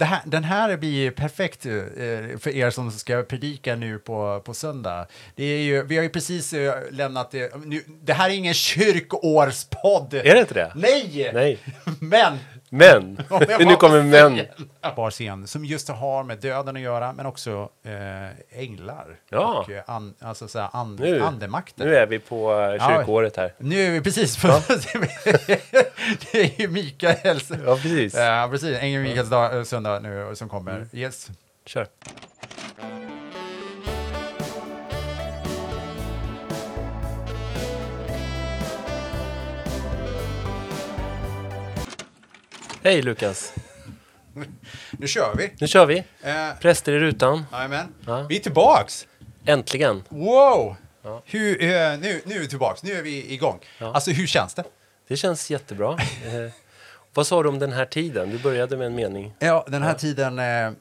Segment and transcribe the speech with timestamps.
[0.00, 1.72] här, den här blir perfekt eh,
[2.38, 5.06] för er som ska predika nu på, på söndag.
[5.34, 7.52] Det är ju, vi har ju precis eh, lämnat det.
[7.64, 10.14] Nu, det här är ingen kyrkoårspodd.
[10.14, 10.72] Är det inte det?
[10.74, 11.30] Nej!
[11.34, 11.58] Nej.
[12.00, 12.38] Men
[12.78, 13.18] Men!
[13.58, 14.40] Nu kommer men.
[14.96, 19.06] Bar scen som just har med döden att göra, men också eh, änglar.
[19.30, 19.58] Ja.
[19.58, 21.86] Och eh, an, alltså så här, and, Nu, andemakten.
[21.86, 22.88] nu är vi på eh, Ja.
[22.88, 23.52] kyrkoåret här.
[23.58, 24.48] Nu är vi precis på...
[26.32, 27.50] det är ju Mikaels...
[27.66, 28.14] Ja, precis.
[28.14, 28.78] Ja, precis.
[28.78, 30.72] Ängeln Mikaels dag, eh, söndag nu som kommer.
[30.76, 30.88] Mm.
[30.92, 31.30] Yes.
[31.66, 31.86] Kör.
[42.84, 43.52] Hej Lukas,
[44.90, 45.50] Nu kör vi.
[45.60, 45.98] nu kör vi.
[46.22, 47.94] Eh, Präster i rutan, Jajamän.
[48.06, 48.26] Ja.
[48.28, 49.06] Vi är tillbaks!
[49.46, 50.02] äntligen.
[50.08, 50.76] Wow!
[51.02, 51.22] Ja.
[51.24, 53.60] Hur, eh, nu, nu är vi tillbaks, nu är vi igång.
[53.78, 53.92] Ja.
[53.94, 54.64] Alltså hur känns det?
[55.08, 55.92] Det känns jättebra.
[56.26, 56.50] Eh,
[57.14, 58.30] vad sa du om den här tiden?
[58.30, 59.34] Du började med en mening.
[59.38, 60.38] Ja, den här tiden...
[60.38, 60.72] Eh,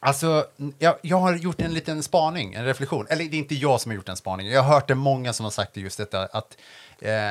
[0.00, 0.46] alltså,
[0.78, 3.06] jag, jag har gjort en liten spaning, en reflektion.
[3.10, 4.48] Eller det är inte jag som har gjort en spaning.
[4.48, 6.56] Jag har hört det många som har sagt just detta att
[7.00, 7.30] eh,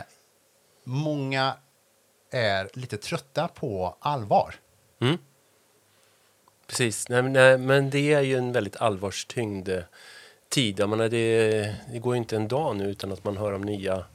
[0.84, 1.54] många
[2.34, 4.56] är lite trötta på allvar.
[5.02, 5.18] Mm.
[6.68, 9.80] Precis, nej, men- nej, men det är ju en väldigt allvarstyngd eh,
[10.50, 10.80] tid.
[10.80, 13.62] Jag menar, det, det går ju inte en dag nu utan att man hör om
[13.62, 14.06] nya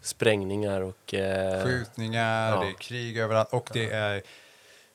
[0.00, 1.14] sprängningar och...
[1.14, 2.60] Eh, Skjutningar, ja.
[2.60, 4.22] det är krig överallt och det är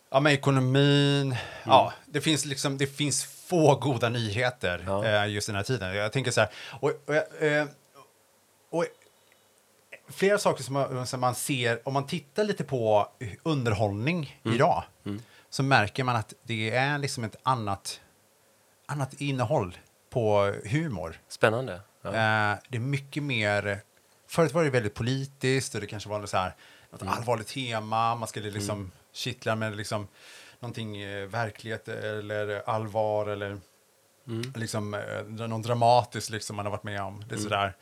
[0.09, 1.36] ja, med ekonomin.
[1.66, 5.06] Ja, det finns liksom, det finns få goda nyheter Ja.
[5.06, 5.96] eh, just den här tiden.
[5.96, 7.66] Jag tänker så här, och, och, jag, eh,
[10.12, 13.08] flera saker som man, som man ser, om man tittar lite på
[13.44, 14.84] underhållning idag,
[15.50, 18.02] så märker man att det är liksom ett annat,
[18.86, 19.78] annat innehåll
[20.09, 21.20] på humor.
[21.28, 21.81] Spännande.
[22.02, 22.09] Ja.
[22.09, 23.81] Eh, det är mycket mer...
[24.28, 26.56] Förut var det väldigt politiskt och det kanske var något, så här,
[26.92, 27.14] något Mm.
[27.14, 28.16] allvarligt tema.
[28.16, 30.08] Man skulle liksom kittla med liksom,
[30.59, 33.58] någonting eh, verklighet eller allvar eller
[34.28, 34.53] Mm.
[34.56, 37.16] liksom, eh, något dramatiskt liksom man har varit med om.
[37.16, 37.28] Mm.
[37.28, 37.73] Det är sådär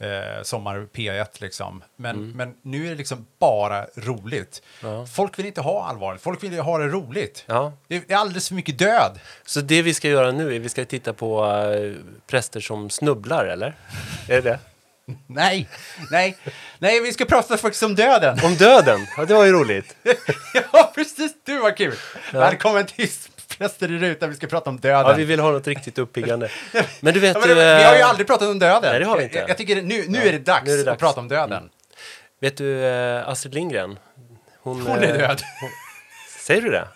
[0.00, 1.82] eh, sommar P1 liksom.
[1.96, 2.30] Men, Mm.
[2.36, 4.62] men nu är det liksom bara roligt.
[4.82, 5.06] Ja.
[5.06, 7.44] Folk vill inte ha allvarligt, folk vill ha det roligt.
[7.46, 7.72] Ja.
[7.88, 9.20] Det är alldeles för mycket död.
[9.46, 11.92] Så det vi ska göra nu är vi ska titta på eh,
[12.26, 13.74] präster som snubblar, eller?
[14.28, 14.58] Är det?
[15.26, 15.68] Nej,
[16.10, 16.36] nej,
[16.78, 18.38] nej, vi ska prata faktiskt om döden.
[18.44, 19.06] Om döden!
[19.16, 19.96] Ja, det var ju roligt.
[20.72, 21.32] ja, precis.
[21.44, 21.94] Du var kul.
[22.32, 23.04] Välkommen till
[23.58, 24.30] Präster i rutan.
[24.30, 25.10] Vi ska prata om döden.
[25.10, 26.50] Ja, vi vill ha något riktigt uppiggande.
[27.00, 27.36] Men du vet...
[27.40, 28.90] Ja, men, vi har ju eh, aldrig pratat om döden.
[28.90, 29.44] Nej, det har vi inte.
[29.48, 31.00] Jag, tycker nu, nu är det dags nu är det att dags.
[31.00, 31.70] prata om döden.
[32.40, 33.98] Vet du eh, Astrid Lindgren?
[34.62, 35.42] Hon är eh, död.
[36.38, 36.88] Säger du det?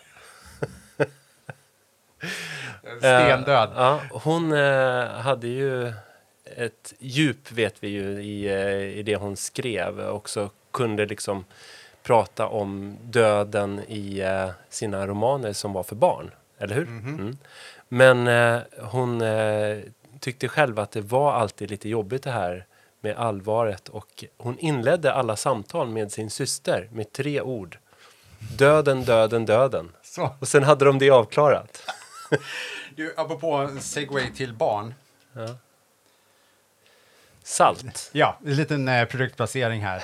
[2.99, 3.70] Stendöd.
[3.76, 4.53] Ja, hon
[5.20, 5.93] hade ju
[6.56, 8.50] ett djup, vet vi ju, i,
[8.99, 10.00] i det hon skrev.
[10.00, 11.44] Också kunde liksom
[12.03, 14.22] prata om döden i
[14.69, 16.31] sina romaner som var för barn.
[16.60, 16.87] Eller hur?
[16.87, 17.38] Mm.
[17.88, 19.78] Men eh, hon eh,
[20.21, 22.66] tyckte själv att det var alltid lite jobbigt det här
[23.00, 27.78] med allvaret och hon inledde alla samtal med sin syster med tre ord.
[28.38, 29.93] Döden, döden, döden.
[30.03, 30.31] Så.
[30.38, 31.82] Och sen hade de det avklarat.
[32.97, 34.94] Du, apropå en segway till barn.
[37.43, 38.10] Salt.
[38.12, 40.03] Ja, en liten eh, produktplacering här.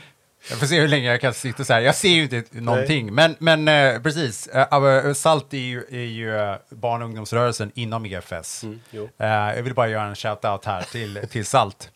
[0.43, 1.81] Eh, jag får se hur länge jag kan sitta så här.
[1.81, 4.47] Jag ser ju inte någonting, men, men eh, precis.
[4.47, 8.63] Eh, aber SALT är ju, är ju eh, barn och ungdomsrörelsen inom EFS.
[8.63, 9.09] Mm, jo.
[9.17, 11.89] Eh, jag vill bara göra en shout-out här till, till SALT.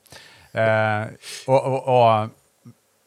[0.51, 1.03] Eh,
[1.47, 2.29] och, och, och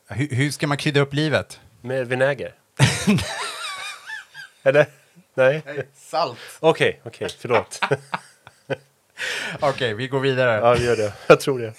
[0.09, 1.60] hur, hur ska man krydda upp livet?
[1.81, 2.54] Med vinäger?
[4.62, 4.87] Eller?
[5.34, 5.62] Nej?
[5.94, 6.38] Salt.
[6.60, 7.81] Okej, okej, förlåt.
[9.60, 10.56] Okej, vi går vidare.
[10.56, 11.12] Ja, vi gör det.
[11.27, 11.75] Jag tror det.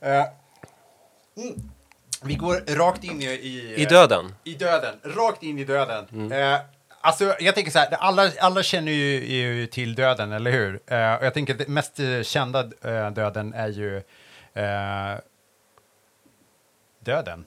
[1.36, 1.70] Mm.
[2.22, 3.24] Vi går rakt in i...
[3.24, 4.34] I, I döden?
[4.44, 4.94] I döden.
[5.02, 6.32] Rakt in i döden.
[6.32, 6.58] Eh,
[7.00, 10.80] alltså, jag tänker så här, alla, alla känner ju, ju till döden, eller hur?
[10.86, 13.96] Eh, och jag tänker att det mest eh, kända eh, döden är ju
[14.54, 15.18] eh,
[17.00, 17.44] döden.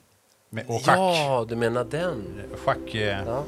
[0.50, 0.98] Med, och schack.
[0.98, 2.42] Ja, du menar den?
[2.64, 3.44] Schack eh, Ja.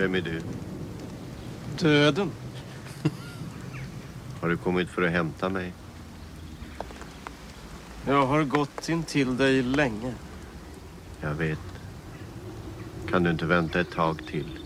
[0.00, 0.40] Vem är du?
[1.78, 2.30] Döden.
[4.40, 5.72] Har du kommit för att hämta mig?
[8.06, 10.12] Jag har gått in till dig länge.
[11.20, 11.58] Jag vet.
[13.10, 14.58] Kan du inte vänta ett tag till?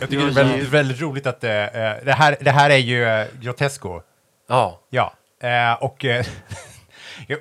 [0.00, 2.76] Jag tycker det är väldigt, väldigt roligt att eh, eh, det, här, det här är
[2.76, 4.00] ju eh, Grotesco.
[4.48, 4.80] Ja.
[4.90, 6.04] Ja, eh, och...
[6.04, 6.26] Eh,
[7.26, 7.40] jag-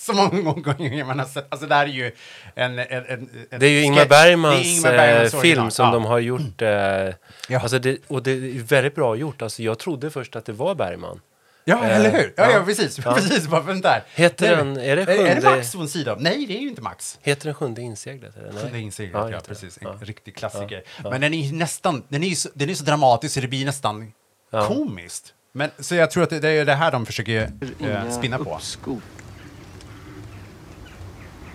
[0.00, 1.46] Så många gånger man har sett.
[1.48, 2.12] Alltså det här är ju
[2.54, 2.78] en...
[2.78, 3.04] en, en,
[3.50, 5.92] en Det är ju Ingmar Bergmans, Ingmar Bergmans eh, film som ja.
[5.92, 6.62] de har gjort.
[6.62, 7.60] Eh, Ja.
[7.60, 9.42] alltså det, och det är väldigt bra gjort.
[9.42, 11.20] Alltså jag trodde först att det var Bergman.
[11.64, 12.34] Ja, Eh, eller hur?
[12.36, 12.62] Ja, ja, ja.
[12.64, 12.98] precis.
[13.04, 13.14] Ja.
[13.14, 14.02] precis bara för den där.
[14.14, 16.16] Heter Nej, den- är det är, är det sjunde- Max från sidan?
[16.20, 17.18] Nej, det är ju inte Max.
[17.22, 18.36] Heter den Sjunde inseglet?
[18.36, 18.60] Eller?
[18.62, 19.78] Sjunde inseglet, Ja, precis.
[19.80, 19.94] En Ja.
[20.00, 20.82] riktig klassiker.
[21.04, 21.10] Ja.
[21.10, 23.48] Men den är ju nästan, den är ju så, den är så dramatisk så det
[23.48, 24.12] blir nästan
[24.50, 24.66] Ja.
[24.66, 25.34] komiskt.
[25.52, 27.50] Men, så jag tror att det, det är det här de försöker
[27.88, 28.54] eh, spinna på.
[28.54, 29.02] uppskov.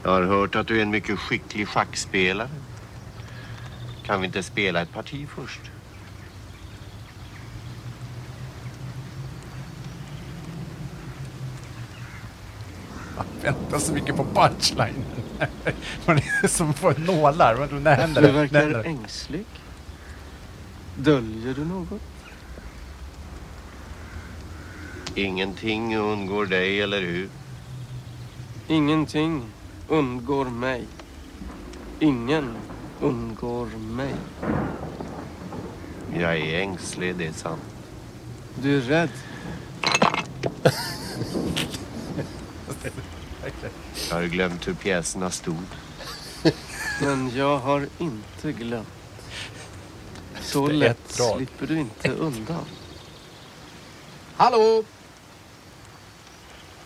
[0.06, 2.50] Jag har hört att du är en mycket skicklig schackspelare.
[4.04, 5.62] Kan vi inte spela ett parti först?
[13.42, 15.06] Vänta så mycket på punchlinen.
[16.06, 17.56] Man är som på nålar.
[17.56, 18.34] Men När händer Du det?
[18.34, 19.46] Verkar händer ängslig.
[20.98, 22.01] Döljer du något?
[25.16, 27.30] Ingenting undgår dig, eller hur?
[28.68, 29.44] Ingenting
[29.88, 30.86] undgår mig.
[32.00, 32.58] Ingen
[33.02, 34.16] undgår mig.
[36.18, 37.62] Jag är ängslig, det är sant.
[38.56, 39.10] Du är rädd.
[44.10, 45.66] Jag har glömt hur pjäserna stod.
[47.02, 48.88] Men jag har inte glömt.
[50.42, 51.38] Så lätt drag.
[51.38, 52.66] slipper du inte undan.
[54.36, 54.84] Hallå!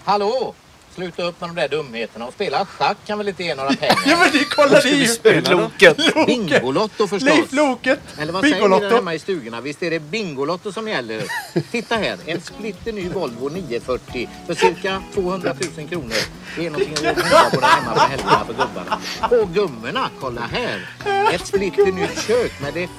[0.03, 0.55] Hallå!
[0.95, 3.87] Sluta upp med de där dumheterna och spela schack kan väl inte ge några Ja
[3.87, 4.17] pengar?
[4.19, 5.41] men det, kolla det är ju...
[5.41, 5.97] Loket!
[6.27, 7.29] Bingolotto förstås!
[7.29, 7.99] Leif Loket!
[8.19, 9.61] Eller vad säger ni där hemma i stugorna?
[9.61, 11.23] Visst är det Bingolotto som gäller?
[11.71, 16.13] Titta här, en splitter ny Volvo 940 för cirka 200 000 kronor.
[16.57, 18.99] Det är någonting att bjuda på där hemma på helgerna för gubbarna.
[19.41, 20.89] Och gummorna, kolla här!
[21.33, 22.89] Ett splitter nytt kök med det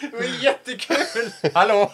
[0.00, 1.32] Det var jättekul!
[1.54, 1.92] Hallå!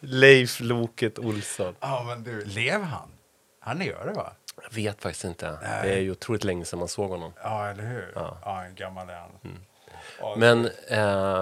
[0.00, 1.74] Leif Loket Olsson.
[1.80, 3.08] Ja men du, lever han?
[3.64, 4.32] Han gör det va?
[4.62, 5.58] Jag vet faktiskt inte.
[5.62, 5.88] Nej.
[5.88, 7.32] Det är ju otroligt länge sedan man såg honom.
[7.42, 8.12] Ja, eller hur?
[8.14, 8.64] Ja, Ja.
[8.64, 9.30] en gammal är han.
[10.20, 10.70] Ja, Men, eh,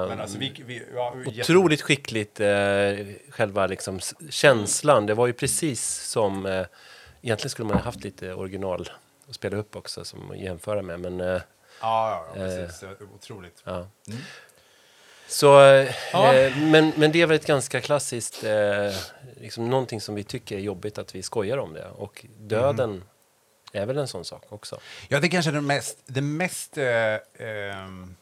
[0.08, 2.48] men alltså, vi, vi, ja, otroligt skickligt eh,
[3.30, 4.00] själva liksom,
[4.30, 5.06] känslan.
[5.06, 6.46] Det var ju precis som...
[6.46, 6.66] Eh,
[7.22, 8.90] egentligen skulle man ha haft lite original
[9.28, 11.00] att spela upp också som att jämföra med.
[11.00, 11.40] Men, eh, Ja,
[11.82, 12.66] ja, ja Eh.
[12.66, 12.84] precis.
[13.14, 13.62] Otroligt.
[13.64, 13.86] ja.
[15.30, 16.34] Så, eh, Ja.
[16.34, 18.94] eh, men, men det är väl ett ganska klassiskt, eh,
[19.36, 21.88] liksom någonting som vi tycker är jobbigt att vi skojar om det.
[21.90, 23.04] Och döden
[23.72, 24.80] är väl en sån sak också.
[25.08, 25.98] Ja, det är kanske är det mest...
[26.06, 26.84] Det mest eh,
[27.38, 28.16] ehm,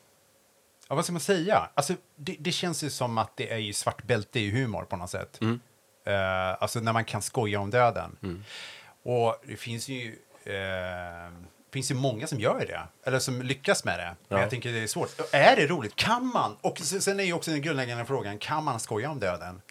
[0.88, 1.70] ja, vad ska man säga?
[1.74, 4.96] Alltså, det, det känns ju som att det är ju svart bälte i humor på
[4.96, 5.38] något sätt.
[5.40, 5.60] Mm.
[6.06, 8.42] Eh, alltså när man kan skoja om döden.
[9.02, 10.18] Och det finns ju...
[11.70, 14.16] Finns ju många som gör det, eller som lyckas med det.
[14.28, 14.42] Men Ja.
[14.42, 15.10] jag tänker det är svårt.
[15.32, 15.96] Är det roligt?
[15.96, 16.56] Kan man?
[16.60, 19.62] Och sen är ju också den grundläggande frågan, kan man skoja om döden?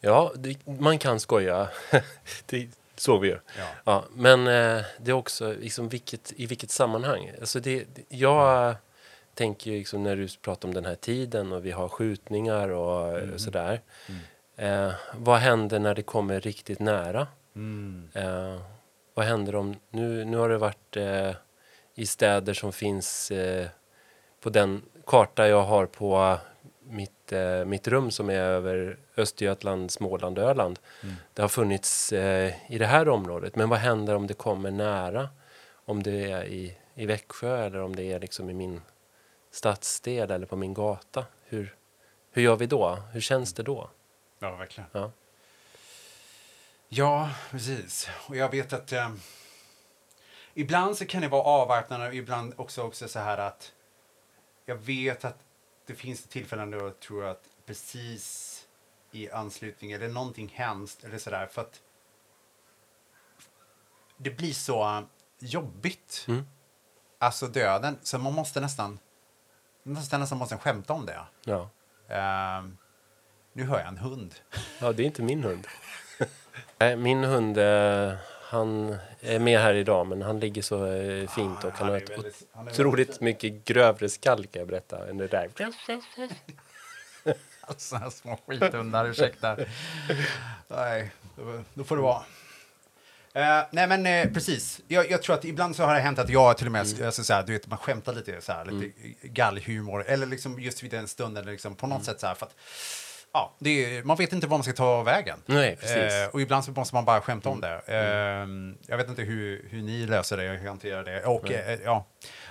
[0.00, 1.68] Ja, det, man kan skoja.
[2.46, 3.38] det såg vi ju.
[3.84, 4.04] Ja.
[4.14, 7.30] men eh, det är också liksom vilket, i vilket sammanhang.
[7.40, 8.74] Alltså det, jag
[9.34, 13.18] tänker ju liksom när du pratar om den här tiden och vi har skjutningar och
[13.18, 13.80] eh, sådär.
[14.56, 17.26] Eh, vad händer när det kommer riktigt nära?
[18.14, 18.60] Eh,
[19.14, 19.76] vad händer om...
[19.90, 21.30] Nu, nu har det varit eh,
[21.98, 23.66] i städer som finns eh,
[24.40, 26.38] på den karta jag har på
[26.84, 30.78] mitt, eh, mitt rum som är över Östergötland, Småland och Öland.
[31.34, 33.56] Det har funnits eh, i det här området.
[33.56, 35.28] Men vad händer om det kommer nära?
[35.84, 38.80] Om det är i, i Växjö eller om det är liksom i min
[39.50, 41.24] stadsdel eller på min gata.
[41.44, 41.74] Hur,
[42.30, 42.98] hur gör vi då?
[43.12, 43.90] Hur känns det då?
[44.38, 44.90] Ja, verkligen.
[44.92, 45.10] Ja.
[46.88, 48.08] Ja, precis.
[48.28, 49.08] Och jag vet att eh,
[50.56, 53.72] ibland så kan det vara avväpnande och ibland också, också så här att
[54.64, 55.38] jag vet att
[55.86, 58.52] det finns tillfällen då jag tror att precis
[59.12, 61.82] i anslutning eller någonting hemskt eller sådär för att
[64.16, 65.04] det blir så
[65.38, 66.24] jobbigt.
[66.28, 66.46] Mm.
[67.18, 68.98] Alltså döden, så man måste nästan
[69.82, 71.20] nästan, nästan måste skämta om det.
[71.44, 71.70] Ja.
[72.08, 72.76] Ehm,
[73.52, 74.34] nu hör jag en hund.
[74.80, 75.66] ja, det är inte min hund.
[76.96, 78.14] Min hund, eh,
[78.56, 81.96] han är med här idag men han ligger så eh, fint och han han har
[81.96, 85.48] ett väldigt- han är otroligt mycket grövre skall kan jag berätta än det där.
[87.76, 89.56] Såna här små skithundar, ursäkta.
[90.68, 91.10] Nej,
[91.74, 92.22] då, får det vara.
[93.32, 96.28] Eh, nej men eh, precis, jag, jag tror att ibland så har det hänt att
[96.28, 98.92] jag till och med, alltså, så här, du vet, man skämtar lite så här, lite
[99.22, 102.54] gallhumor, eller liksom just vid den stunden, liksom, på något sätt så här, för att
[103.36, 105.38] ja, är, man vet inte var man ska ta vägen.
[105.46, 105.78] Nej.
[105.82, 107.80] Eh, och ibland så måste man bara skämta om det.
[107.86, 108.46] Eh,
[108.90, 111.24] jag vet inte hur, hur ni löser det, hur hanterar det.
[111.24, 112.06] Och, eh, ja.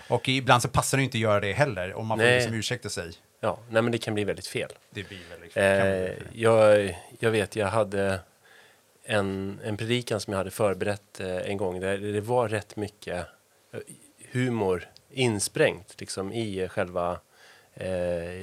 [0.08, 2.36] och ibland så passar det inte att göra det heller, om man får Nej.
[2.36, 3.12] liksom ursäkta sig.
[3.39, 4.70] Ja, nej men det kan bli väldigt fel.
[4.89, 6.27] Det blir väldigt bli Eh, väldigt fel.
[6.34, 8.20] jag, jag vet, jag hade
[9.04, 11.80] en, en predikan som jag hade förberett eh, en gång.
[11.80, 13.27] Där det var rätt mycket
[13.74, 13.80] eh,
[14.32, 17.20] humor insprängt liksom, i själva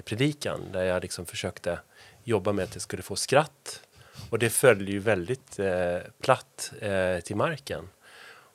[0.04, 0.61] predikan.
[0.72, 1.78] Där jag liksom försökte
[2.24, 3.82] jobba med att det skulle få skratt.
[4.30, 7.88] Och det föll ju väldigt eh, platt eh, till marken.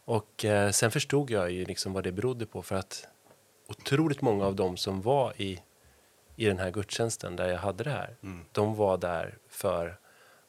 [0.05, 2.62] Och eh, sen förstod jag ju liksom vad det berodde på.
[2.62, 3.07] För att
[3.67, 5.62] otroligt många av dem som var i,
[6.36, 8.15] i den här gudstjänsten där jag hade det här.
[8.51, 9.97] De var där för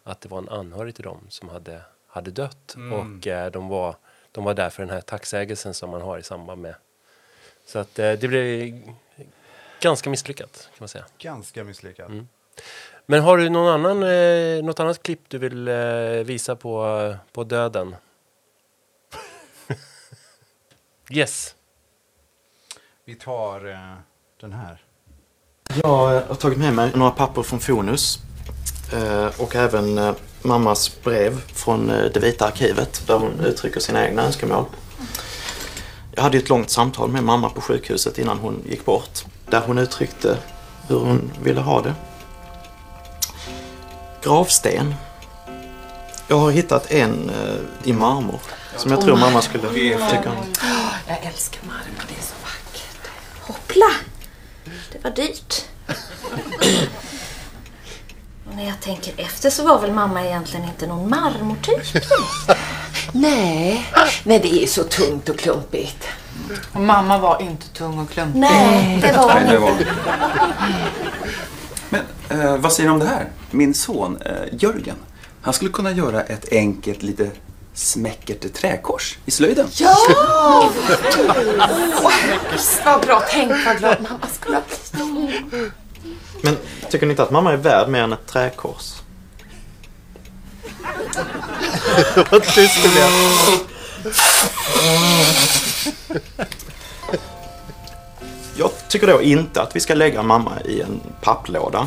[0.02, 2.76] att det var en anhörig till dem som hade, hade dött.
[2.92, 3.96] Och eh, de, var,
[4.32, 6.74] de var där för den här tacksägelsen som man har i samband med.
[7.66, 8.82] Så att eh, det blev
[9.80, 11.04] ganska misslyckat kan man säga.
[11.18, 12.10] Ganska misslyckad.
[13.06, 17.44] Men har du någon annan, eh, något annat klipp du vill eh, visa på, på
[17.44, 17.96] döden?
[21.10, 21.54] yes.
[23.04, 23.94] Vi tar eh,
[24.40, 24.82] den här.
[25.82, 25.88] Jag
[26.28, 28.18] har tagit med mig några papper från Fonus
[28.92, 34.06] eh, och även eh, mammas brev från eh, det vita arkivet där hon uttrycker sina
[34.06, 34.64] egna önskemål.
[36.14, 39.78] Jag hade ett långt samtal med mamma på sjukhuset innan hon gick bort där hon
[39.78, 40.38] uttryckte
[40.88, 41.94] hur hon ville ha det.
[44.22, 44.94] Gravsten.
[46.28, 48.38] Jag har hittat en eh, i marmor
[48.76, 49.68] som jag tror mamma skulle
[50.10, 50.36] tycka om.
[51.06, 53.10] Jag älskar marmor, det är så vackert.
[53.40, 53.90] Hoppla!
[54.92, 55.64] Det var dyrt.
[58.48, 62.02] Och när jag tänker efter så var väl mamma egentligen inte någon marmortyp.
[63.12, 63.86] Nej,
[64.24, 66.08] men det är så tungt och klumpigt.
[66.72, 68.40] Och mamma var inte tung och klumpig.
[68.40, 69.86] Nej, det var hon Nej, det var- inte.
[72.30, 73.28] Eh, vad säger du om det här?
[73.50, 74.96] Min son eh, Jörgen,
[75.42, 77.30] han skulle kunna göra ett enkelt, lite
[77.74, 79.66] smäckert träkors i slöjden.
[79.72, 79.96] Ja!
[82.84, 85.72] Vad bra, tänk vad glad mamma skulle ha blivit.
[86.42, 86.56] Men
[86.90, 88.94] tycker ni inte att mamma är värd mer än ett träkors?
[92.30, 93.10] Vad tyst det blev.
[98.56, 101.86] Jag tycker då inte att vi ska lägga mamma i en papplåda.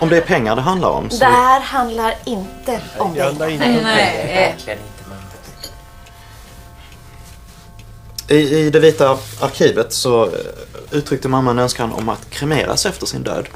[0.00, 1.18] Om det är pengar det handlar om så...
[1.18, 4.56] Det här handlar inte om Jag handlar inte om Nej.
[8.28, 10.30] I, I det vita arkivet så eh,
[10.90, 13.48] uttryckte mamma en önskan om att kremeras efter sin död.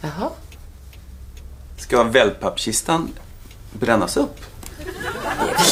[0.00, 0.30] Jaha.
[1.76, 3.12] Ska wellpappkistan
[3.72, 4.36] brännas upp?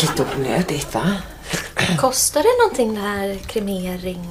[0.02, 1.14] Lite onödigt va?
[1.98, 4.28] Kostar det någonting det här kremering?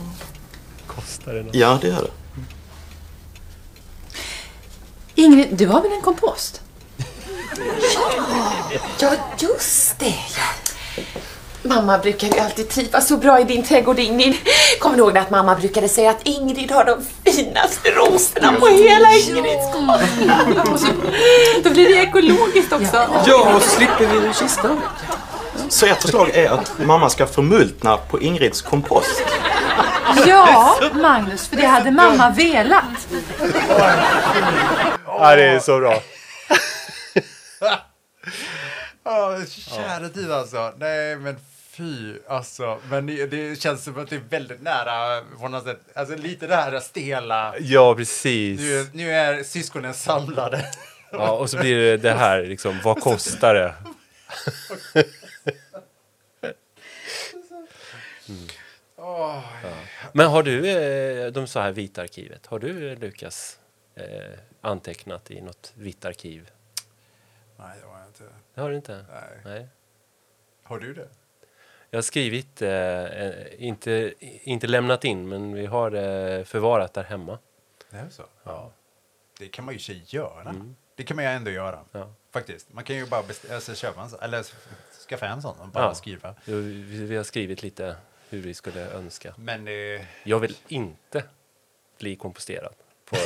[0.88, 1.56] Kostar det något?
[1.56, 2.27] Ja, det gör det.
[5.18, 6.62] Ingrid, du har väl en kompost?
[9.00, 11.02] Ja, just det ja.
[11.64, 14.36] Mamma brukar ju alltid trivas så bra i din trädgård Ingrid.
[14.80, 19.12] Kommer du ihåg att mamma brukade säga att Ingrid har de finaste rosorna på hela
[19.14, 19.66] Ingrids
[20.82, 20.88] så-
[21.64, 23.08] Då blir det ekologiskt också.
[23.26, 24.82] Ja, och så slipper vi kistan.
[25.70, 29.22] Så ett förslag är att mamma ska förmultna på Ingrids kompost.
[30.26, 32.84] Ja, Magnus, för det hade mamma velat.
[35.20, 36.02] Ja, det är så bra.
[39.04, 40.74] Ja, kära tid alltså.
[40.78, 41.36] Nej, men
[41.72, 42.16] fy.
[42.28, 45.80] Alltså, men det, känns som att det är väldigt nära på något sätt.
[45.96, 47.56] Alltså lite det här stela.
[47.60, 48.60] Ja, precis.
[48.60, 50.66] Nu, nu är syskonen samlade.
[51.12, 53.74] Ja, och så blir det det här, liksom, vad kostar det?
[58.98, 59.44] Åh,
[60.12, 63.60] Men har du, eh, de sa här vita arkivet, har du eh, Lukas
[63.98, 66.52] eh, antecknat i något vitt arkiv?
[67.58, 68.24] Nej, det var jag inte.
[68.54, 69.06] Det har du inte?
[69.12, 69.40] Nej.
[69.46, 69.68] Nej.
[70.64, 71.08] Har du det?
[71.90, 77.04] Jag har skrivit, eh, eh, inte, inte lämnat in, men vi har eh, förvarat där
[77.04, 77.40] hemma.
[77.90, 78.24] Det är så?
[78.44, 78.72] Ja.
[79.40, 80.56] Det kan man ju sig göra.
[80.96, 81.80] Det kan man ju ändå göra.
[81.92, 82.14] Ja.
[82.32, 82.74] Faktiskt.
[82.74, 84.46] Man kan ju bara alltså, köpa en sån, eller
[85.10, 85.96] skaffa en sån och bara Ja.
[85.96, 86.36] skriva.
[86.46, 86.62] Vi,
[87.06, 87.96] vi har skrivit lite
[88.30, 89.34] hur vi skulle önska.
[89.38, 90.06] Men det...
[90.24, 91.24] Jag vill inte
[92.00, 92.74] bli komposterad
[93.06, 93.22] på eh,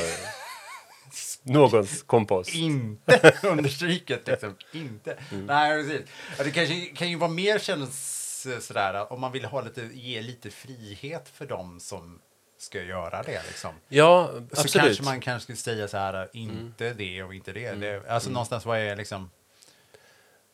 [1.42, 2.54] någons kompost.
[2.54, 4.56] Inte understryket liksom.
[4.72, 5.18] Inte.
[5.32, 5.46] Mm.
[5.46, 6.08] Nej, precis.
[6.38, 10.22] Det kanske kan ju vara mer känns eh, sådär om man vill ha lite, ge
[10.22, 12.18] lite frihet för dem som
[12.58, 13.70] ska göra det liksom.
[13.88, 14.74] Ja, Så absolut.
[14.74, 14.86] Mm.
[14.86, 17.72] kanske man kanske skulle säga så här, inte det och inte det.
[17.72, 19.30] det alltså någonstans vad är liksom...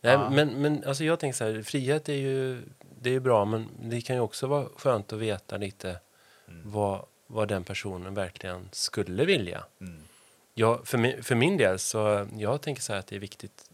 [0.00, 0.30] Nej, Ja.
[0.30, 2.62] men, men alltså jag tänker så här, frihet är ju
[3.00, 6.00] det är ju bra, men det kan ju också vara skönt att veta lite
[6.48, 6.70] Mm.
[6.70, 9.64] vad, vad den personen verkligen skulle vilja.
[9.80, 10.02] Mm.
[10.58, 13.64] Jag, för, min, för min del så jag tänker så här att det är viktigt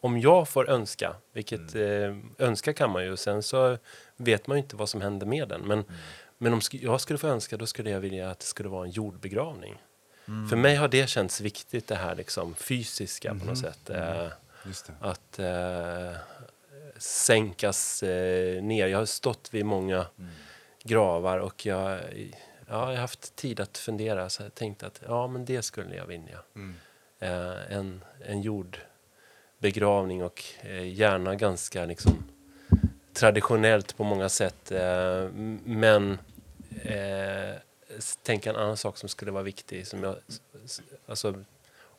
[0.00, 2.22] om jag får önska, vilket Mm.
[2.38, 3.78] eh, önska kan man ju, sen så
[4.16, 5.60] vet man ju inte vad som händer med den.
[5.60, 5.92] Men, Mm.
[6.38, 8.84] men om sk- jag skulle få önska, då skulle jag vilja att det skulle vara
[8.84, 9.82] en jordbegravning.
[10.28, 10.48] Mm.
[10.48, 13.90] För mig har det känts viktigt, det här liksom fysiska på något sätt.
[13.90, 14.26] Eh,
[14.66, 14.92] Just det.
[15.00, 16.16] att eh,
[16.98, 18.86] sänkas eh, ner.
[18.86, 20.06] Jag har stått vid många
[20.82, 22.00] gravar och jag,
[22.68, 24.28] ja, jag har haft tid att fundera.
[24.28, 26.38] Så jag tänkte att ja, men det skulle jag vilja.
[26.54, 26.74] Mm.
[27.18, 32.24] Eh, en, en jordbegravning och eh, gärna ganska liksom,
[33.12, 34.70] traditionellt på många sätt.
[34.72, 35.28] Eh,
[35.64, 36.18] men
[36.82, 37.54] eh,
[38.22, 39.86] tänka en annan sak som skulle vara viktig.
[39.86, 40.16] Som jag,
[41.06, 41.44] alltså,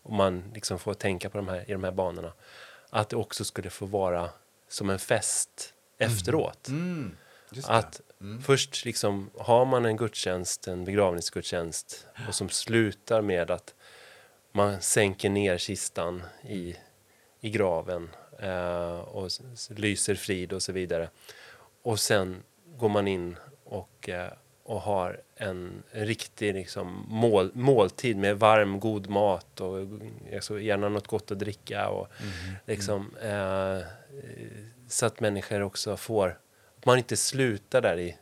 [0.03, 2.33] om man liksom får tänka på de här, i de här banorna.
[2.89, 4.29] Att det också skulle få vara
[4.67, 6.67] som en fest efteråt.
[6.67, 7.17] Mm.
[7.49, 7.65] Det.
[7.67, 8.41] Att Mm.
[8.41, 13.75] först liksom har man en gudstjänst, en begravningsgudstjänst och som slutar med att
[14.51, 16.75] man sänker ner kistan i,
[17.39, 18.09] i graven
[18.39, 19.29] eh, och
[19.69, 21.09] lyser frid och så vidare.
[21.81, 24.31] Och sen går man in och, eh,
[24.63, 29.77] och har en, riktig liksom, mål, måltid med varm, god mat och
[30.33, 31.89] alltså, gärna något gott att dricka.
[31.89, 32.07] Och,
[32.65, 33.87] liksom, eh,
[34.87, 36.39] så att människor också får,
[36.79, 38.17] att man inte slutar där i,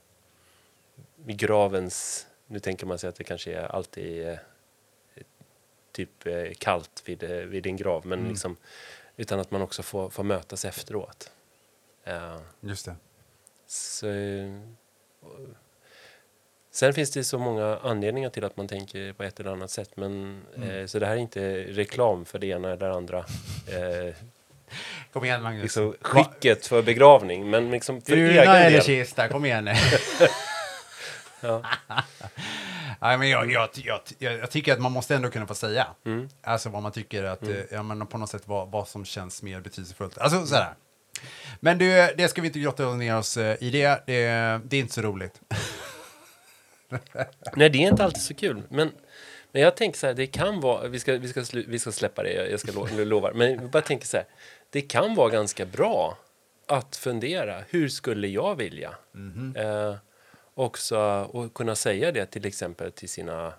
[1.28, 4.38] i gravens, nu tänker man sig att det kanske är alltid eh,
[5.92, 8.32] typ eh, kallt vid, eh, vid din grav, men Mm.
[8.32, 8.58] liksom,
[9.18, 11.32] utan att man också får, får mötas efteråt.
[12.04, 12.96] Eh, Just det.
[13.68, 14.06] så,
[16.72, 19.98] sen finns det så många anledningar till att man tänker på ett eller annat sätt.
[19.98, 20.70] Men, Mm.
[20.70, 23.20] eh, så det här är inte reklam för det ena eller andra.
[23.68, 24.16] Eh,
[25.14, 25.64] Kom igen Magnus.
[25.64, 28.82] liksom, skicket för begravning, men liksom för Bruna egen eller del.
[28.84, 29.70] kista, kom igen.
[31.42, 31.64] Ja.
[33.02, 35.88] Nej, men jag, jag, jag, jag, tycker att man måste ändå kunna få säga.
[36.06, 36.30] Mm.
[36.44, 37.56] Alltså vad man tycker att, Mm.
[37.58, 40.18] eh, ja, men på något sätt vad, vad som känns mer betydelsefullt.
[40.18, 40.74] Alltså sådär.
[41.60, 44.04] Men det, det ska vi inte grotta ner oss eh, i det.
[44.06, 44.16] Det,
[44.66, 45.42] det är inte så roligt.
[47.56, 48.62] Nej, det är inte alltid så kul.
[48.70, 48.92] Men,
[49.52, 52.24] men jag tänker så här, det kan vara, vi ska, vi ska, vi ska släppa
[52.24, 53.32] det, jag, jag ska lo, lova.
[53.34, 54.26] Men jag bara tänker så här,
[54.78, 56.18] det kan vara ganska bra
[56.66, 58.96] att fundera, hur skulle jag vilja?
[59.12, 59.56] Mhm.
[59.56, 59.96] Eh,
[60.54, 60.98] också
[61.32, 63.54] och kunna säga det till exempel till sina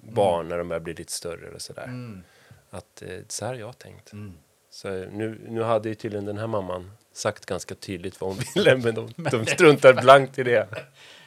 [0.00, 1.84] barn när de börjar bli lite större och sådär.
[1.84, 2.22] Mm.
[2.70, 4.12] Att eh, så här har jag tänkt.
[4.12, 4.32] Mm.
[4.70, 8.76] Så nu, nu hade ju tydligen den här mamman sagt ganska tydligt vad hon ville,
[8.76, 10.68] men de, de struntar blankt i det.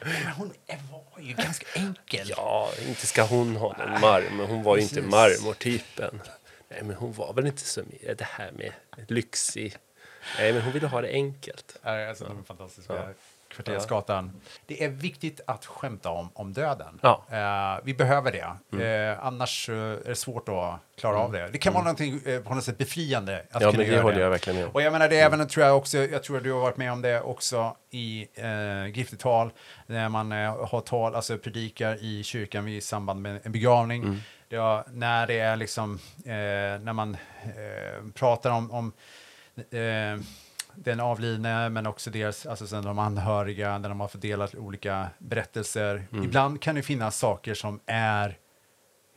[0.00, 0.52] Men hon
[0.90, 2.26] var ju ganska enkel.
[2.36, 4.46] Ja, inte ska hon ha någon marmor.
[4.46, 6.20] Hon var ju inte marmortypen.
[6.72, 8.72] Nej, men hon var väl inte så med det här med
[9.08, 9.76] lyxig.
[10.38, 11.76] Nej, men hon ville ha det enkelt.
[11.82, 12.94] Nej, Alltså, de är fantastiska.
[12.94, 13.08] Ja.
[13.48, 14.32] Kvartersgatan.
[14.66, 17.00] Det är viktigt att skämta om, om döden.
[17.02, 17.24] Ja.
[17.30, 18.50] Eh, vi behöver det.
[18.72, 19.10] Mm.
[19.12, 21.24] Eh, annars eh, är det svårt att klara Mm.
[21.26, 21.48] av det.
[21.52, 24.02] Det kan vara någonting eh, på något sätt befriande att Ja, kunna men det göra
[24.02, 24.68] håller jag verkligen med.
[24.72, 26.76] Och jag menar, det är även, tror jag också, jag tror att du har varit
[26.76, 29.50] med om det också i eh, giftertal,
[29.86, 34.22] när man eh, har tal, alltså predikar i kyrkan i samband med en begravning.
[34.56, 36.30] Har, när det är liksom, eh,
[36.82, 38.92] när man eh, pratar om, om
[39.54, 40.24] eh,
[40.74, 46.06] den avlidne, men också deras, alltså sen de anhöriga, när de har fördelat olika berättelser.
[46.12, 46.24] Mm.
[46.24, 48.38] Ibland kan det finnas saker som är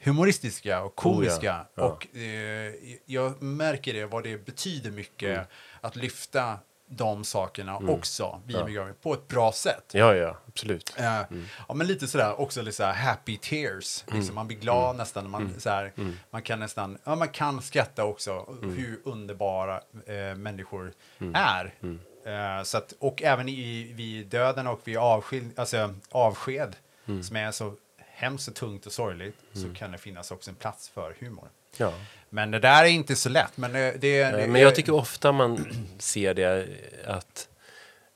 [0.04, 1.36] humoristiska och komiska.
[1.36, 1.66] Oh, ja.
[1.76, 1.84] Ja.
[1.84, 2.74] Och eh,
[3.06, 5.46] jag märker det, vad det betyder mycket Mm.
[5.82, 7.90] att lyfta de sakerna Mm.
[7.90, 8.60] också vid Ja.
[8.60, 9.84] en begravning på ett bra sätt.
[9.94, 10.94] Ja, ja, absolut.
[10.98, 11.22] Eh,
[11.68, 14.04] Ja, men lite sådär, också lite sådär happy tears.
[14.08, 14.20] Mm.
[14.20, 14.98] Liksom, man blir glad Mm.
[14.98, 15.30] nästan.
[15.30, 15.60] Man, Mm.
[15.60, 16.14] såhär, Mm.
[16.30, 18.46] man kan nästan, ja man kan skratta också.
[18.64, 18.78] Mm.
[18.78, 21.36] Hur underbara eh, människor Mm.
[21.36, 21.74] är.
[21.82, 22.00] Mm.
[22.26, 26.76] Eh, så att, och även i, vid döden och vid avsked, alltså, avsked
[27.08, 27.24] Mm.
[27.24, 29.70] som är så hemskt och tungt och sorgligt, Mm.
[29.70, 31.48] så kan det finnas också en plats för humor.
[31.78, 31.94] Ja.
[32.30, 33.58] Men det där är inte så lätt.
[33.58, 35.68] Men det, det, det men jag tycker ofta man
[36.00, 36.68] ser det
[37.06, 37.48] att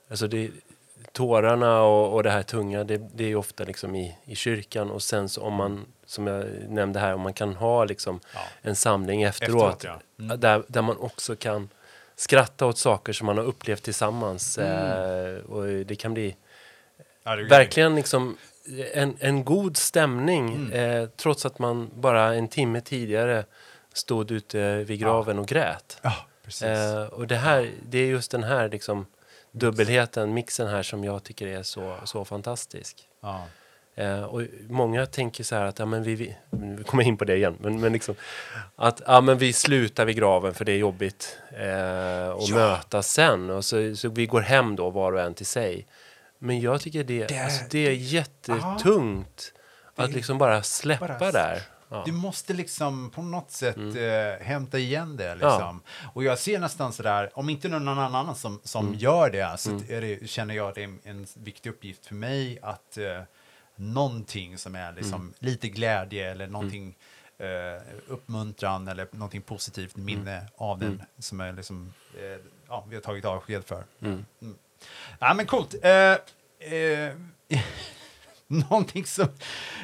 [0.09, 0.51] alltså det,
[1.11, 5.03] tårarna och, och det här tunga, det, det är ofta liksom i, i kyrkan och
[5.03, 8.19] sen så om man, som jag nämnde här, om man kan ha liksom
[8.61, 10.23] en samling efteråt, Efteråt, ja.
[10.23, 10.39] Mm.
[10.39, 11.69] där, där man också kan
[12.15, 14.57] skratta åt saker som man har upplevt tillsammans.
[14.57, 15.35] Mm.
[15.35, 16.35] Eh, och det kan bli
[17.23, 18.37] Ja, det verkligen liksom
[18.93, 20.71] en, en god stämning Mm.
[21.03, 23.45] eh, trots att man bara en timme tidigare
[23.93, 25.97] stod ute vid graven och grät.
[26.01, 26.13] Ja.
[26.63, 29.05] Eh, och det, här, det är just den här liksom,
[29.51, 32.97] dubbelheten, mixen här som jag tycker är så, så fantastisk.
[33.21, 33.43] Ja.
[33.95, 37.25] Eh, och många tänker så här att, ja men vi, vi, vi kommer in på
[37.25, 38.15] det igen, men, men liksom
[38.75, 42.55] att ja men vi slutar vid graven för det är jobbigt eh, och Ja.
[42.55, 45.85] mötas sen och så, så vi går hem då var och en till sig.
[46.39, 49.53] Men jag tycker det, Det- alltså, det är jättetungt
[49.95, 51.61] Det- att liksom bara släppa bara- där.
[51.91, 52.03] Ja.
[52.05, 53.97] Du måste liksom på något sätt Mm.
[53.97, 55.35] eh, hämta igen det.
[55.35, 55.81] Liksom.
[56.13, 58.99] Och jag ser nästan sådär, om inte någon annan som, som Mm.
[58.99, 59.83] gör det, så Mm.
[59.87, 63.21] det, känner jag det är en viktig uppgift för mig att eh,
[63.75, 65.33] någonting som är liksom Mm.
[65.39, 66.95] lite glädje eller någonting
[67.41, 73.01] eh, uppmuntran eller någonting positivt minne av den som är liksom, eh, ja, vi har
[73.01, 73.83] tagit avsked för.
[75.19, 75.75] Ja, men coolt.
[75.81, 76.11] Eh,
[76.79, 77.13] eh,
[78.47, 79.27] någonting som...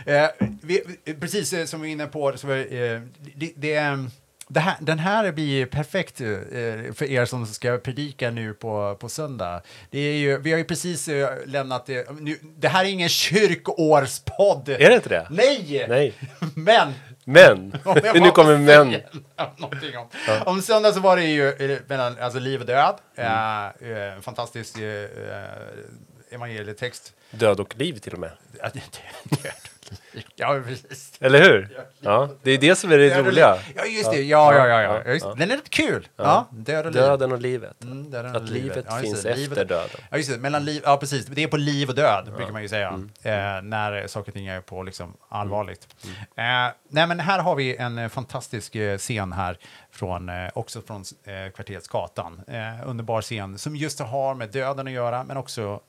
[0.05, 0.27] Eh,
[0.61, 0.83] vi,
[1.19, 3.01] precis eh, som vi är inne på, så, eh,
[3.35, 3.97] det, det,
[4.47, 6.27] det här, den här blir perfekt eh,
[6.93, 9.61] för er som ska predika nu på, på söndag.
[9.89, 12.09] Det är ju, vi har ju precis eh, lämnat det.
[12.19, 14.69] Nu, det här är ingen kyrkoårspodd.
[14.69, 15.27] Är det inte det?
[15.29, 15.85] Nej!
[15.89, 16.13] Nej.
[16.55, 16.93] Men
[17.27, 17.69] Men!
[18.13, 18.87] nu kommer men.
[19.57, 20.07] någonting om.
[20.45, 22.95] om söndag så var det ju eh, mellan alltså, liv och död.
[23.15, 23.31] Mm.
[23.81, 25.49] Eh, eh, fantastisk eh, eh,
[26.29, 27.13] evangelietext.
[27.31, 28.31] Död och liv till och med.
[30.35, 31.13] Ja, precis.
[31.19, 31.77] Eller hur?
[31.99, 33.57] Ja, det är det som är det och roliga.
[33.75, 34.21] Ja, just det.
[34.21, 34.81] Ja, ja, ja.
[35.05, 35.11] ja.
[35.13, 36.07] Just, Den är rätt kul.
[36.15, 37.01] Ja, död och liv.
[37.01, 37.83] Döden och livet.
[37.83, 39.35] Mm, döden Att och livet Ja, finns det.
[39.35, 40.01] Livet- efter döden.
[40.09, 40.37] Ja, just det.
[40.37, 41.25] Mellan liv, ja, precis.
[41.25, 42.87] Det är på liv och död, brukar man ju säga.
[42.87, 43.09] Mm.
[43.23, 45.87] Eh, när saker och ting är på liksom allvarligt.
[46.35, 46.43] Eh,
[46.89, 49.57] nej, men här har vi en eh, fantastisk eh, scen här,
[49.91, 52.41] från, eh, också från eh, kvarteret Skatan.
[52.85, 55.79] Underbar scen som just har med döden att göra, men också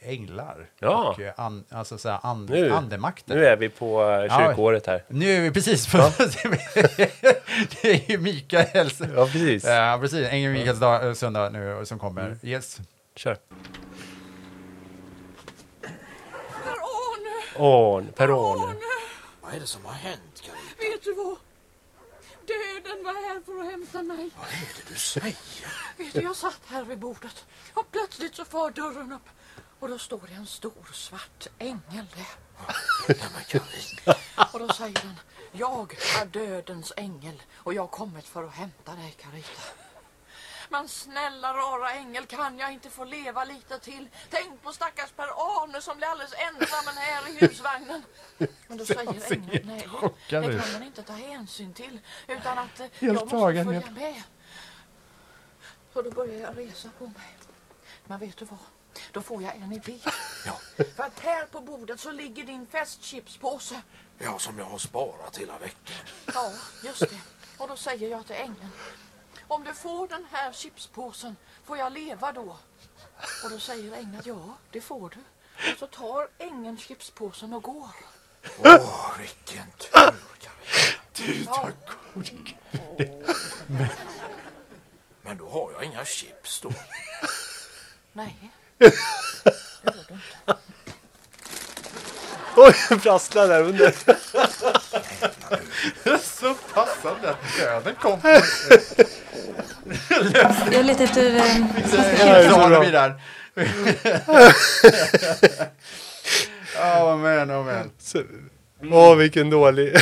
[0.00, 0.66] änglar.
[0.78, 1.16] Ja.
[1.18, 2.72] Och an, alltså, så här, and, Nu,
[3.14, 3.36] andemakten.
[3.36, 4.38] nu är vi på eh, Ja.
[4.48, 5.04] kyrkåret här.
[5.08, 5.98] Nu är vi precis på...
[7.82, 9.00] det är ju Mikaels...
[9.00, 9.64] Ja, precis.
[9.64, 10.26] Ja, precis.
[10.28, 12.22] Ängeln Mikaels dag, eh, söndag nu som kommer.
[12.26, 12.38] Mm.
[12.42, 12.78] Yes.
[13.16, 13.36] Kör.
[17.56, 18.12] Per-Arne!
[18.12, 18.76] Per-Arne.
[19.40, 20.92] Vad är det som har hänt, Carita?
[20.92, 21.36] Vet du vad?
[22.46, 24.30] Döden var här för att hämta mig.
[24.38, 25.36] Vad är det du säger?
[25.96, 29.28] Vet du, jag satt här vid bordet och plötsligt så far dörren upp
[29.80, 32.43] och då står det en stor svart ängel där.
[34.52, 35.20] Och då säger den,
[35.52, 39.62] jag är dödens ängel och jag har kommit för att hämta dig Carita.
[40.68, 44.08] Men snälla rara ängel, kan jag inte få leva lite till?
[44.30, 48.02] Tänk på stackars Per-Arne som blir alldeles ensam här i husvagnen.
[48.66, 49.88] Men då säger ängeln, nej,
[50.28, 52.00] det kan man inte ta hänsyn till.
[52.28, 54.22] Utan att eh, Helt jag måste tagen, följa helt- med.
[55.92, 57.36] Så då börjar jag resa på mig.
[58.04, 58.58] Men vet du vad?
[59.12, 59.98] Då får jag en idé.
[60.96, 63.82] För att här på bordet så ligger din festchipspåse.
[64.18, 65.96] Ja, som jag har sparat hela veckan.
[66.34, 66.52] Ja,
[66.84, 67.20] just det.
[67.58, 68.70] Och då säger jag till ängeln.
[69.48, 72.56] Om du får den här chipspåsen, får jag leva då?
[73.44, 75.20] Och då säger ängeln ja, det får du.
[75.72, 77.90] Och så tar ängeln chipspåsen och går.
[78.58, 80.14] Åh, vilken tur,
[81.12, 81.72] Du tar
[83.66, 83.88] Men,
[85.22, 86.72] men då har jag inga chips då.
[88.12, 88.50] Nej.
[92.56, 93.94] Oj, det prasslar där under.
[96.18, 98.20] Så passande att döden kom.
[100.72, 101.34] Jag letar efter...
[101.36, 101.56] Eh,
[102.20, 103.14] Ja, så vi där.
[106.78, 107.90] Åh, men, åh, men.
[108.92, 109.96] Åh, vilken dålig.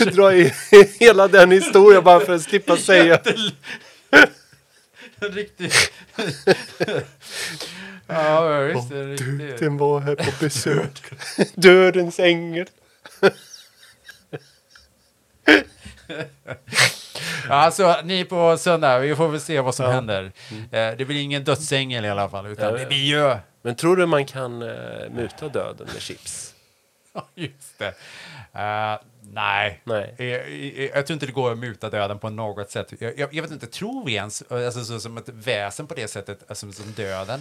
[0.12, 0.52] Dra i
[1.00, 3.18] hela den historien bara för att slippa säga.
[5.32, 5.92] Riktigt.
[8.08, 8.88] Ja, visst.
[8.88, 9.38] det är riktigt.
[9.58, 11.02] Döden var här på besök.
[11.54, 12.66] Dödens ängel.
[17.48, 19.92] Ja, Alltså, ni på söndag, vi får väl se vad som Ja.
[19.92, 20.32] händer.
[20.72, 23.36] Eh, Det blir ingen dödsängel i alla fall, utan det blir ju...
[23.62, 26.54] Men tror du man kan uh, muta döden med chips?
[27.12, 27.94] Ja, Just det.
[28.52, 28.98] Eh,
[29.32, 29.80] nej.
[29.84, 30.14] Nej.
[30.18, 32.92] Jag, jag, jag tror inte det går att muta döden på något sätt.
[32.98, 36.44] Jag, jag, vet inte, tror vi ens alltså, så, som ett väsen på det sättet,
[36.48, 37.40] alltså, som döden?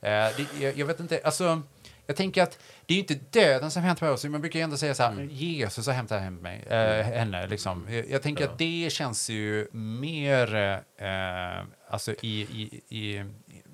[0.00, 1.62] Eh, det, jag, vet inte, alltså...
[2.06, 4.24] Jag tänker att det är ju inte döden som hämtar oss.
[4.24, 7.46] Man brukar ju ändå säga så här, Jesus har hämtat hem mig, eh, henne.
[7.46, 8.02] Liksom.
[8.08, 10.54] Jag, tänker att det känns ju mer,
[10.96, 13.24] eh, alltså i, i, i,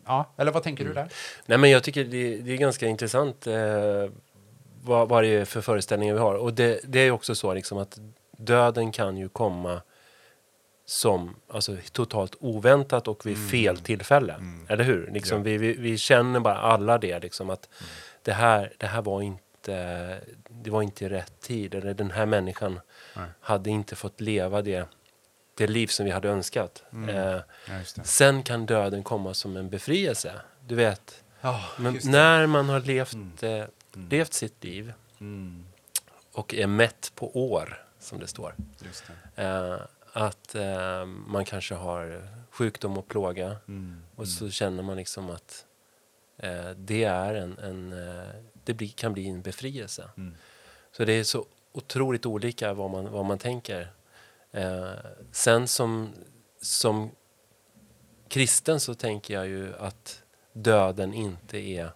[0.07, 1.09] ja, eller vad tänker du där?
[1.47, 3.55] Nej, men jag tycker det, det är ganska intressant eh,
[4.87, 6.35] vad, vad det är för föreställningar vi har.
[6.35, 7.99] Och det, det är också så liksom att
[8.38, 9.81] döden kan ju komma
[10.87, 14.35] som alltså, totalt oväntat och vid fel tillfälle.
[14.68, 15.11] Eller hur?
[15.12, 15.44] Liksom, Ja.
[15.44, 17.68] vi, vi, vi känner bara alla det, liksom, att
[18.22, 20.18] det, här, det här var inte,
[20.49, 21.75] det var inte rätt tid.
[21.75, 22.81] Eller den här människan
[23.16, 23.27] Nej.
[23.40, 24.88] hade inte fått leva det,
[25.57, 26.83] det liv som vi hade önskat.
[26.92, 27.09] Mm.
[27.16, 30.33] Eh, Ja, sen kan döden komma som en befrielse.
[30.66, 31.22] Du vet,
[31.79, 32.05] det.
[32.05, 33.64] när man har levt, eh,
[34.11, 35.65] levt sitt liv Mm.
[36.33, 38.55] och är mätt på år, som det står.
[39.37, 39.43] Det.
[39.43, 39.81] Eh,
[40.13, 44.03] att eh, man kanske har sjukdom och plåga Mm.
[44.17, 45.67] och så känner man liksom att
[46.37, 48.29] eh, det är en, en eh,
[48.65, 50.11] det blir, kan bli en befrielse.
[50.17, 50.35] Mm.
[50.93, 53.93] Så det är så otroligt olika vad man, vad man tänker.
[54.51, 54.91] Eh,
[55.33, 56.13] sen som,
[56.61, 57.11] som
[58.29, 61.91] kristen så tänker jag ju att döden inte är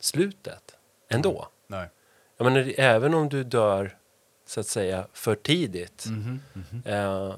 [0.00, 0.77] slutet
[1.08, 1.48] ändå.
[1.66, 1.88] Nej.
[2.36, 3.96] Jag menar, även om du dör
[4.46, 6.82] så att säga för tidigt Mhm, mhm.
[6.84, 7.34] eh,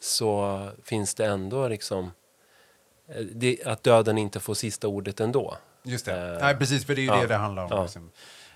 [0.00, 2.10] så finns det ändå liksom
[3.08, 5.56] eh, det, att döden inte får sista ordet ändå.
[5.82, 6.32] Just det.
[6.32, 7.68] Eh, Nej, precis, för det är ju ja, det det handlar om.
[7.72, 7.82] ja.
[7.82, 8.10] Liksom.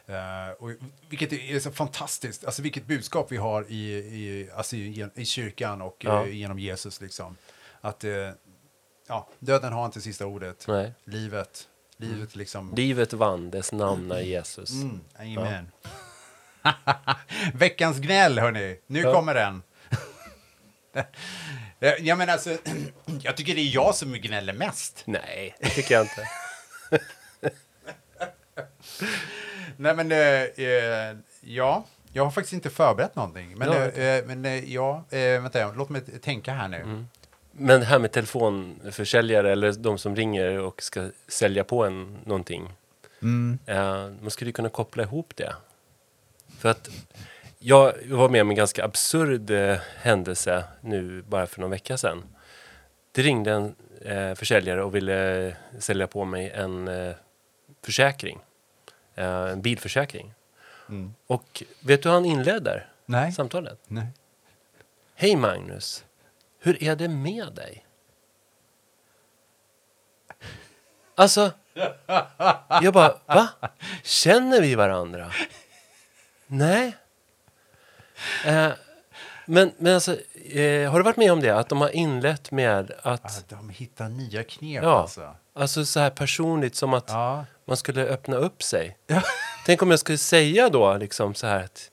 [0.06, 0.70] Eh, och
[1.08, 5.82] vilket är så fantastiskt, alltså vilket budskap vi har i, i, alltså i, i kyrkan
[5.82, 6.22] och Ja.
[6.26, 7.00] eh, genom Jesus.
[7.00, 7.36] Liksom.
[7.80, 8.10] Att eh,
[9.08, 10.64] ja, döden har inte sista ordet.
[10.68, 10.92] Nej.
[11.04, 12.74] Livet, livet liksom.
[12.76, 14.70] Livet vann, dess namn är Jesus.
[14.72, 15.70] Mm, amen.
[17.54, 18.78] Veckans gnäll, hörni.
[18.86, 19.12] Nu Ja.
[19.14, 19.62] kommer den.
[22.00, 22.56] jag menar alltså,
[23.22, 25.02] jag tycker det är jag som gnäller mest.
[25.06, 26.28] Nej, det tycker jag inte.
[29.76, 30.18] Nej, men eh,
[30.66, 33.58] eh, ja, jag har faktiskt inte förberett någonting.
[33.58, 37.04] Men, Ja, eh, eh, men eh, ja, eh, vänta, låt mig tänka här nu.
[37.58, 42.68] Men det här med telefonförsäljare eller de som ringer och ska sälja på en någonting.
[43.22, 43.58] Mm.
[43.66, 45.54] Eh, man skulle ju kunna koppla ihop det.
[46.58, 46.88] För att
[47.58, 52.22] jag var med om en ganska absurd eh, händelse nu bara för någon vecka sedan.
[53.12, 57.14] Det ringde en eh, försäljare och ville sälja på mig en eh,
[57.82, 58.38] försäkring.
[59.14, 60.34] Eh, en bilförsäkring.
[60.88, 61.14] Mm.
[61.26, 63.32] Och vet du hur han inleder Nej.
[63.32, 63.78] samtalet?
[63.86, 64.06] Nej.
[65.14, 66.04] Hej Magnus,
[66.68, 67.84] hur är det med dig?
[71.14, 71.52] Alltså,
[72.82, 73.48] jag bara, va?
[74.02, 75.32] Känner vi varandra?
[76.46, 76.96] Nej.
[78.46, 78.70] Eh,
[79.46, 80.12] men, men alltså,
[80.52, 81.50] eh, har du varit med om det?
[81.58, 83.24] Att de har inlett med att...
[83.24, 85.36] Ah, de hittar nya knep Ja, alltså.
[85.54, 87.44] alltså så här personligt som att Ja.
[87.64, 88.98] man skulle öppna upp sig.
[89.66, 91.90] Tänk om jag skulle säga då liksom så här att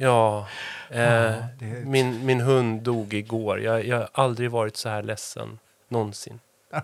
[0.00, 0.48] ja,
[0.90, 3.60] eh, det- min, min hund dog igår.
[3.60, 5.58] Jag, jag har aldrig varit så här ledsen
[5.88, 6.40] någonsin.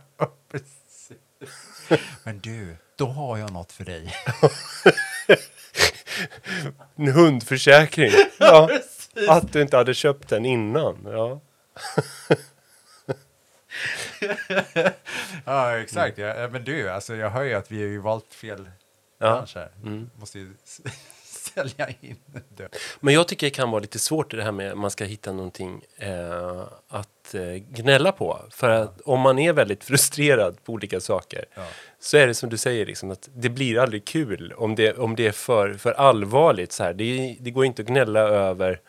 [2.25, 4.15] Men du, då har jag något för dig.
[6.97, 8.11] En hundförsäkring.
[8.39, 9.29] Ja, precis.
[9.29, 10.99] att du inte hade köpt den innan.
[11.05, 11.41] Ja.
[15.45, 16.19] ja, exakt.
[16.19, 18.71] Ja, men du, alltså, jag hör ju att vi har ju valt fel
[19.19, 19.27] Ja.
[19.33, 19.71] bransch här.
[19.83, 20.11] Mm.
[20.17, 20.53] Måste ju
[21.57, 22.17] sälja in
[22.57, 22.69] det.
[23.01, 25.33] Men jag tycker det kan vara lite svårt det här med att man ska hitta
[25.33, 28.41] någonting eh, att eh, gnälla på.
[28.51, 31.63] För att om man är väldigt frustrerad på olika saker Ja.
[32.01, 35.17] så är det som du säger, liksom, att det blir aldrig kul om det, om
[35.17, 36.73] det är för, för allvarligt.
[36.73, 36.95] Så här.
[36.95, 38.81] Det, det går inte att gnälla över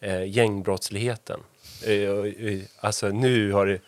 [0.00, 1.40] eh, gängbrottsligheten.
[1.86, 3.80] Eh, eh, alltså nu har det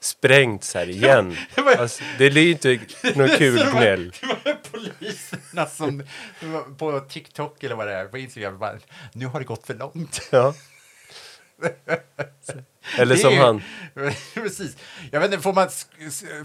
[0.00, 1.36] sprängts här igen.
[1.78, 2.78] Alltså, det blir inte
[3.18, 4.12] något kul gnäll.
[4.98, 6.02] Poliserna som
[6.78, 8.74] på TikTok eller vad det är, på Instagram, bara,
[9.12, 10.28] nu har det gått för långt.
[10.32, 10.54] Ja.
[12.98, 13.62] Eller som ju- han.
[14.34, 14.76] Precis.
[15.12, 15.68] Jag vet inte, får, man,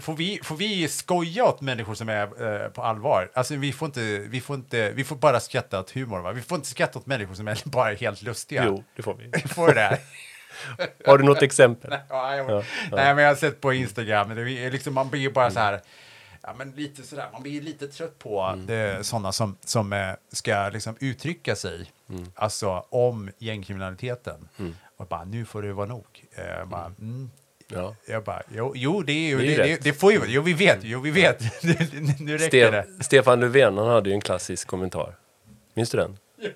[0.00, 3.30] får, vi, får vi skoja åt människor som är eh, på allvar?
[3.34, 6.32] Alltså vi får inte, vi får inte, vi får bara skratta åt humor va?
[6.32, 8.64] Vi får inte skratta åt människor som är bara helt lustiga.
[8.66, 9.40] Jo, det får vi.
[9.48, 9.98] Får det?
[11.06, 11.90] Har du något exempel?
[11.90, 12.62] Jag, Ja, ja.
[12.92, 15.58] Nej, men jag har sett på Instagram, det är liksom, man blir ju bara så
[15.58, 15.80] här,
[16.46, 19.04] ja, men lite sådär, man blir lite trött på mm.
[19.04, 21.92] sådana som, som eh, ska liksom uttrycka sig,
[22.34, 24.48] alltså om gängkriminaliteten.
[24.96, 26.24] Och bara, nu får det vara nog.
[26.34, 27.30] Eh, bara, mm.
[27.68, 27.94] Ja.
[28.06, 30.42] Jag bara, jo, jo det, är ju, Det är det, det, det får ju, jo
[30.42, 31.42] vi vet, jo vi vet,
[32.20, 32.82] nu räcker det.
[32.82, 35.16] Ste Stefan Löfven, han hade ju en klassisk kommentar.
[35.74, 36.18] Minns du den?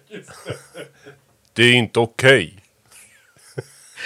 [1.53, 2.60] Det är inte okej.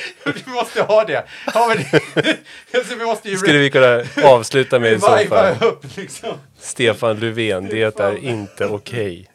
[0.25, 1.25] Vi måste ha det.
[1.55, 1.79] Ja, men
[2.75, 5.57] alltså, vi måste ju Skulle vi kunna avsluta med i så fall.
[5.61, 6.39] upp liksom.
[6.59, 9.31] Stefan Löfven, det är inte okej.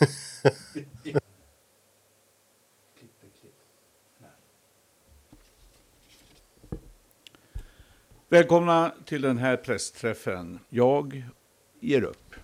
[8.28, 10.58] Välkomna till den här pressträffen.
[10.68, 11.24] Jag
[11.80, 12.34] ger upp.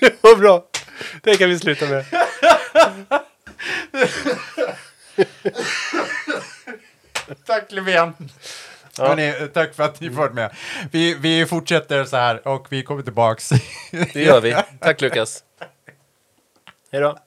[0.00, 0.64] Det var bra.
[1.22, 2.04] Det kan vi sluta med.
[7.46, 8.14] Tack Löfven.
[8.98, 9.08] Ja.
[9.08, 10.56] Hörrni, tack för att ni varit med.
[10.90, 13.48] Vi, vi fortsätter så här och vi kommer tillbaks.
[14.12, 14.56] Det gör vi.
[14.80, 15.44] Tack Lukas.
[16.92, 17.18] Hej då.